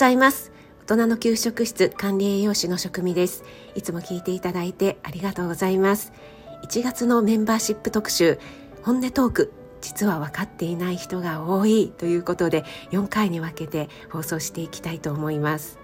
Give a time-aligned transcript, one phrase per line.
[0.00, 0.50] ざいます。
[0.86, 3.44] 大人の給食室管理栄養士の職味です。
[3.74, 6.14] いつも聞いていただいてありがとうございます。
[6.64, 8.38] 1月のメンバーシップ特集
[8.82, 9.52] 本音トーク
[9.82, 15.78] 実は分かっていない人が多いということで4回に分けて放送していきたいと思います。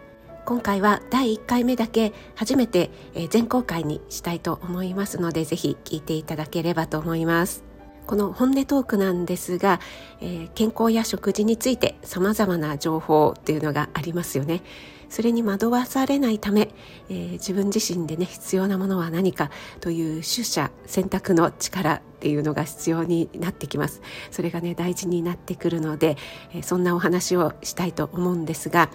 [0.47, 2.91] 今回は第1回目だけ初めて
[3.29, 7.66] 全公開にしたいと思いますのでぜひ聞いていただければと思います。
[8.07, 9.81] この本音トークなんですが、
[10.21, 14.63] えー、健康や食事について様々な情報っていうのがありますよね。
[15.09, 16.71] それに惑わされないため、
[17.09, 26.17] えー、自分自身でね必要なものは何かという取捨選択の力っていうのが必要になってきますそれがね大事になってくるので、
[26.53, 28.91] えー、そんなお話をしたいと思うんですが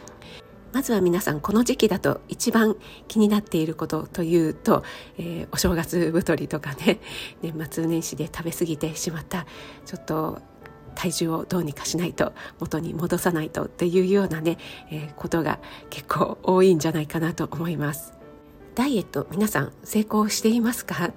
[0.74, 2.76] まずは皆さんこの時期だと一番
[3.08, 4.84] 気になっていることというと、
[5.18, 7.00] えー、お正月太りとかね
[7.42, 9.46] 年末 年始で食べ過ぎてしまった
[9.86, 10.40] ちょっと
[10.96, 14.58] 体重をどうにかしないと元に戻さないとっていうようなね、
[14.92, 15.60] えー、ことが
[15.90, 18.14] 結構多いんじゃないかなと思います。
[18.76, 21.12] ダイエット皆さん成功していますか？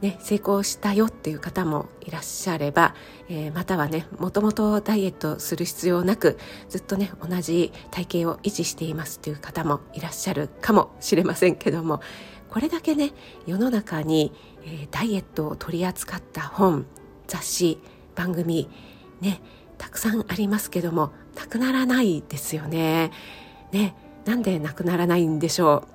[0.00, 2.94] ね、成功したよっていう方もいらっしゃれば、
[3.28, 12.00] えー、またはねもともとダイエットする必要なくずっとね同じ体型を維持していますっていう方もいらっしゃるかもしれませんけども
[12.50, 13.12] これだけね
[13.46, 14.32] 世の中に、
[14.64, 16.86] えー、ダイエットを取り扱った本
[17.26, 17.78] 雑誌
[18.14, 18.68] 番組
[19.20, 19.40] ね
[19.78, 23.10] たくさんありますけどもなくならないですよね。
[23.72, 25.88] ねなんでなくならないんでしょ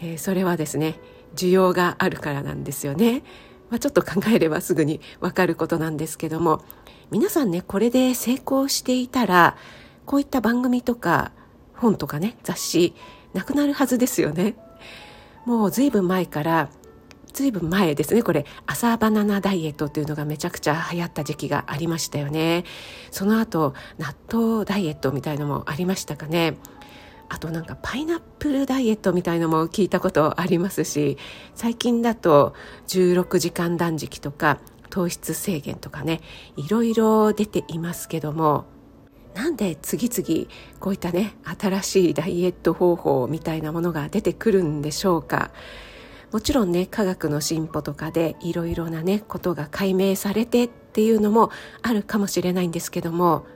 [0.00, 0.98] う、えー、それはですね
[1.34, 3.22] 需要があるからなんですよね。
[3.70, 6.64] まあ、ちょっと考えればすぐにわかることなんですけども
[7.10, 9.58] 皆さんねこれで成功していたら
[10.06, 11.32] こういった番組とか
[11.74, 12.94] 本とかね雑誌
[13.34, 14.56] なくなるはずですよね。
[15.44, 16.70] もうずいぶん前から
[17.32, 22.64] ずいぶん前ですねこれ朝バナナダイエットっていうのがめちゃくちゃ流行った時期がありましたよね
[23.10, 26.56] その後納豆ダイエットみたいのもありましたかね
[27.28, 31.18] あとなんかパイナップルダイエットみたいのも聞いたことありますし
[31.54, 32.54] 最近だと
[32.86, 34.58] 16時間断食とか
[34.90, 36.20] 糖質制限とかね
[36.56, 38.64] いろいろ出ていますけども
[39.34, 45.50] なんで次々こういったね新しいダイエット方法みたいなものが出てくるんでしょうか？
[46.32, 51.50] もちろんね科学の進歩とかでいろいろなねことが解明されてっていうのも
[51.82, 53.46] あるかもしれないんですけども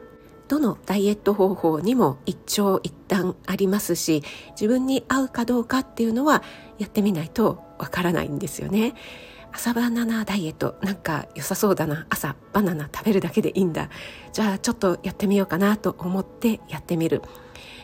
[0.52, 6.42] どのダイエット方法にも一長一短ありますし自分に合うかどうかっていうのは
[6.76, 8.92] やってみないとわからないんですよね。
[9.50, 12.06] 朝バナナダイエットなんか良さそうだな。
[12.10, 13.88] 朝バナナ食べるだけでいいんだ。
[14.34, 17.22] じゃあちょっとやってみようかなと思ってやってみる。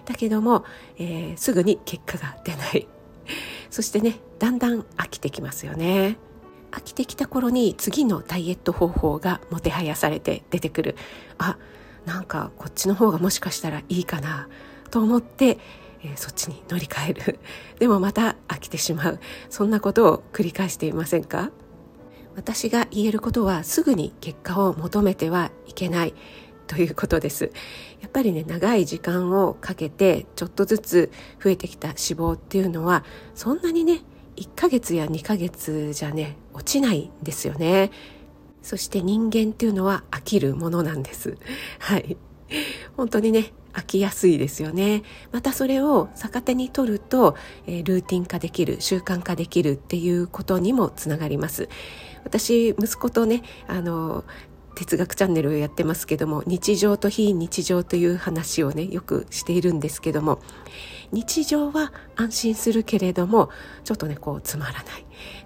[0.05, 0.67] だけども、
[0.99, 2.87] えー、すぐに結果が出ない。
[3.71, 6.19] そしてねだんだん飽きてきますよね。
[6.71, 10.97] 飽きてきた頃に次のダイエット方法がもてはやされて出てくる。
[11.39, 11.57] あ
[12.07, 14.49] なんかこっちの方がもしかしたらいいかな
[14.91, 15.59] と思って、
[16.03, 17.39] えー、そっちに乗り換える。
[17.79, 19.21] でもまた飽きてしまう。
[19.51, 21.51] そんなことを繰り返していませんか？
[22.37, 26.15] 私が言えることはすぐに結果を求めてはいけない。
[26.69, 27.51] ということです。
[28.01, 31.11] やっぱりね長い時間をかけてちょっとずつ
[31.43, 33.05] 増えてきた脂肪っていうのは
[33.35, 34.03] そんなにね
[34.37, 37.91] 1ヶ月や2ヶ月じゃね落ちないんですよね。
[38.63, 41.37] そして人間っていうのは飽きるものなんです。
[41.79, 42.17] はい。
[42.97, 45.03] 本当にね飽きやすいですよね。
[45.33, 47.37] またそれを逆手に取ると、
[47.67, 51.69] えー、ルーティン化できる習慣化できるっていうことにもつながります。
[52.25, 54.25] 私息子とねあの
[54.75, 60.41] 哲学チャンネルをやってますけども日常と非日常という話をねよくしているんですけども
[61.13, 63.51] 日常は安心するけれども
[63.85, 64.85] ちょっとねこうつまらない。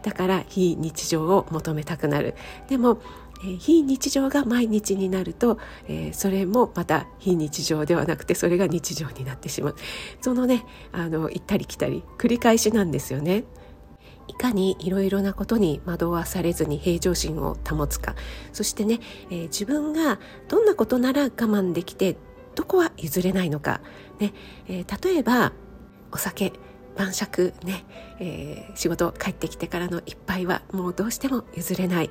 [0.02, 2.34] だから非日常を求めたくなる。
[2.68, 3.00] でも
[3.44, 5.58] えー、非日常が毎日になると、
[5.88, 9.76] えー、それもまた非日常ではなくてそれが日常になってしまう。
[10.20, 13.44] そのねあの行ったり来たり繰り返しなんですよね。
[14.28, 18.14] いかにいろいろなことに惑わされずに平常心を保つか。
[18.52, 22.16] そしてね、えー、自分がどんなことなら我慢できて
[22.54, 23.80] どこは譲れないのか、
[24.20, 24.32] ね
[24.68, 25.52] えー、例えば
[26.12, 26.52] お酒
[26.96, 27.84] 晩酌ね、
[28.20, 32.10] えー、仕事帰ってきてからの一杯はもうどうしても譲れない、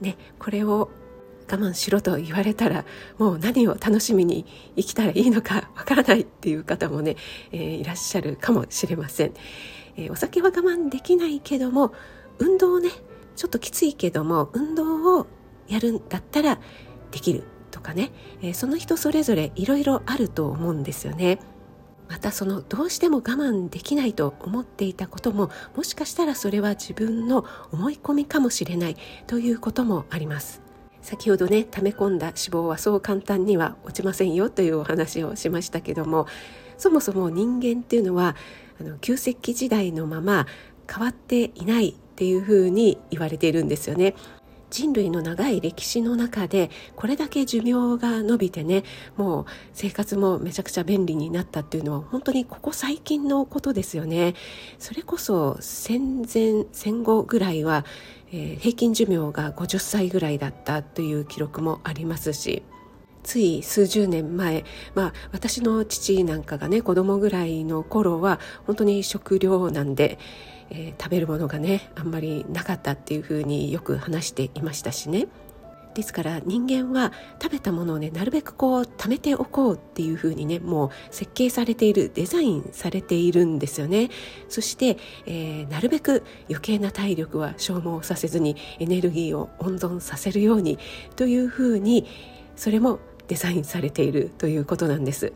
[0.00, 0.90] ね、これを
[1.50, 2.84] 我慢しろと言われたら
[3.16, 4.44] もう何を楽しみに
[4.76, 7.16] 生きたらいいのかわからないっていう方もね、
[7.52, 9.32] えー、いらっしゃるかもしれません。
[9.96, 11.92] えー、お酒は我慢できないけども
[12.38, 12.90] 運動をね
[13.34, 15.26] ちょっときついけども運動を
[15.68, 16.60] やるんだったら
[17.10, 18.12] できるとかね、
[18.42, 21.38] えー、その人それぞれいろいろあると思うんですよね。
[22.08, 28.96] またそのどうしても我慢できないと思っていたことももしかしたらそれは自分の思い込みかもしれない
[29.26, 30.62] ということもあります
[31.02, 36.26] 先ほどね溜め込んだ脂肪はそう簡単には落ちませんよというお話をしましたけども
[36.76, 38.36] そもそも人間っていうのは
[38.80, 40.46] あの旧石器時代のまま
[40.90, 44.14] 変わっていないっていうふうに言われているんですよね。
[44.70, 48.84] 人類の長い歴史の中でこれだけ寿命が伸びてね
[49.16, 54.34] もう生活もめちゃくちゃ便利になったっていうのは本当にここ最近のことですよね。
[54.78, 57.84] それこそ戦前戦後ぐらいは、
[58.32, 62.62] えー、平均寿命が50歳ぐらいだったという記録もありますし
[63.22, 70.18] つい数十年前、まあ、私の父なんかがね子供ぐらいの頃は本当に食糧なんで
[70.70, 75.28] えー、食べるものがねあんまりなかったっていうふうによく話していましたしね。
[75.94, 77.12] ですから人間は
[77.42, 84.10] 食べたものをねなるべくこう貯めておこうっていうふうにねもう設計されているデザインされているんですよね。
[84.48, 90.78] そして、えー、なるべく余計な体力は消耗させずにエネルギーを温存させるように
[91.16, 92.06] というふうに
[92.54, 95.32] それもデザインされているということなんです。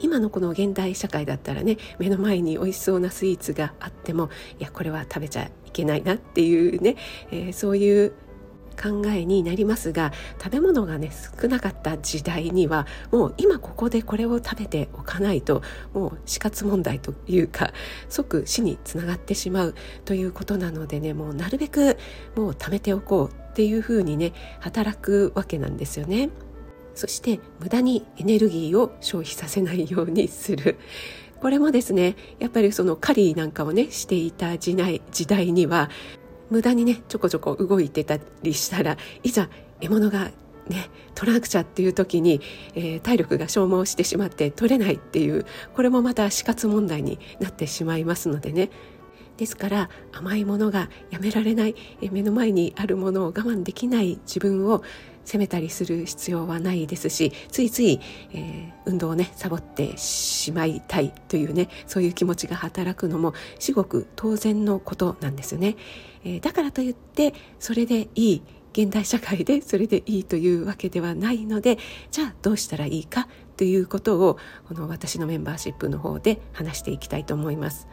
[0.00, 6.96] 今のこの現代社会だったらね目の前に美味しそうなスイーツがあってもいやこれは食べちゃいけないなっていうね、
[7.30, 8.12] えー、そういう
[8.74, 10.12] 考えになりますが
[10.42, 11.10] 食べ物がね
[11.40, 15.62] 少なかった時代にはもう今ここでこれを食べておかないと
[15.92, 17.72] もう死活問題というか
[18.08, 19.74] 即死につながってしまう
[20.04, 21.96] ということなのでねもうなるべく
[22.36, 26.30] もう貯めておこうっていうふうにね働くわけなんですよね。
[26.94, 30.78] そして無駄にエネルギーを消費させないようにする。
[31.40, 35.90] これもですねやっぱりその狩りなんかをねしていた時代時代には
[36.48, 39.50] 無駄にねちょこちょこ動いてたりしたらいざ
[39.80, 40.30] 獲物が
[40.68, 42.40] ね取らなくちゃっていう時に、
[42.74, 45.44] えー、体力が消耗してしまって取れないっていう
[45.74, 48.70] これもまた死活問題になってしまいますのでね。
[49.36, 51.74] ですから甘いものがやめられない
[52.12, 54.84] 目の前にあるものを我慢できない自分を
[55.24, 58.00] 責めたりする必要はないですしついつい、
[58.32, 65.76] えー、運動をねサボってしまいたいというねそういう気持ちが働くのも至極当然のことなんですよね、
[66.24, 68.42] えー、だからといってそれでいい
[68.72, 71.78] 現代社会でそれでいいというわけではないので
[72.10, 74.36] じゃあどうしたらいいかということを
[74.66, 77.86] この私のメンバーシップの方で話していきたいと思います。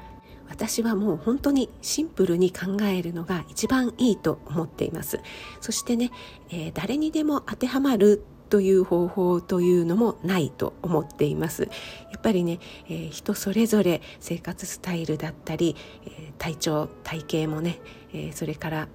[0.51, 5.21] 私はもう本当にシンプルに考えるのが一番いいと思っています。
[5.62, 6.12] そしてね、
[6.50, 11.63] えー、誰にでも当てはまるという方法というのもないと思っています。
[11.63, 11.69] や
[12.18, 12.59] っぱりね、
[12.89, 17.80] えー、人それぞれ生活スタイルだったり、えー、体調体型もね、
[18.13, 18.88] えそれから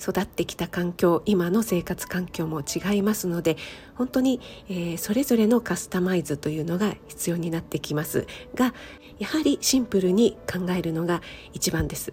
[0.00, 3.56] 育ってきた環境今の生活環境も違いますので
[3.94, 8.74] 本当に、えー、それぞれのカスタマイズというのが必要になってきますが
[9.18, 11.22] やはりシンプルに考えるのが
[11.52, 12.12] 一番です。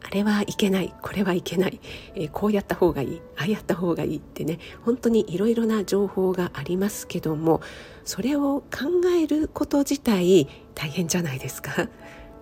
[0.00, 1.80] あれはいけないこれはいけない、
[2.14, 7.60] えー、こうやった方がいいああやった方がいいってね本当にいろいろな情報がありますけども
[8.04, 8.86] それを考
[9.20, 11.88] えること自体大変じゃないですか。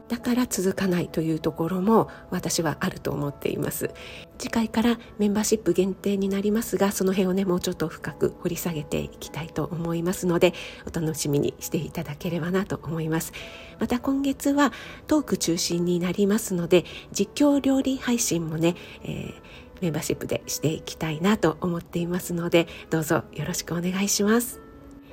[0.08, 3.90] だから続かないというところも私はあると思っています。
[4.38, 10.52] 次回からメンバーシップ限定になりますがその辺をねもうちょっと深く掘り下げていきたいと思いますので
[10.86, 13.32] お楽しみにしていただければなと思います。
[13.78, 14.72] また今月は
[15.06, 19.34] トーク中心になりますので実況料理配信もね、えー、
[19.80, 24.65] メンバーシップでしていきたいなと思っていますのでどうぞよろしくお願いします。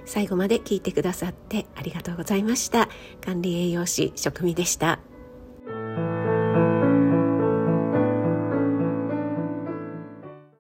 [0.05, 2.89] 最後まで聞いてくださってありがとうございました。
[3.22, 5.12] 管理栄養士職味でした。